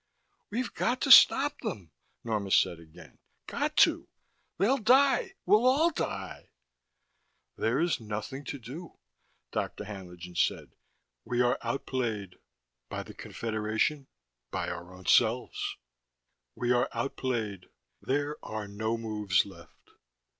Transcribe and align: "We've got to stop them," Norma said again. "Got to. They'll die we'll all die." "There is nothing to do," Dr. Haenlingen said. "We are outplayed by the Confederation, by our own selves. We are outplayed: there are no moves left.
"We've 0.49 0.73
got 0.73 0.99
to 1.01 1.11
stop 1.11 1.59
them," 1.61 1.91
Norma 2.23 2.49
said 2.49 2.79
again. 2.79 3.19
"Got 3.45 3.77
to. 3.85 4.07
They'll 4.57 4.79
die 4.79 5.35
we'll 5.45 5.63
all 5.67 5.91
die." 5.91 6.49
"There 7.55 7.79
is 7.79 7.99
nothing 7.99 8.43
to 8.45 8.57
do," 8.57 8.97
Dr. 9.51 9.83
Haenlingen 9.83 10.33
said. 10.37 10.71
"We 11.23 11.41
are 11.43 11.59
outplayed 11.61 12.39
by 12.89 13.03
the 13.03 13.13
Confederation, 13.13 14.07
by 14.49 14.69
our 14.69 14.91
own 14.91 15.05
selves. 15.05 15.77
We 16.55 16.71
are 16.71 16.89
outplayed: 16.93 17.67
there 18.01 18.43
are 18.43 18.67
no 18.67 18.97
moves 18.97 19.45
left. 19.45 19.91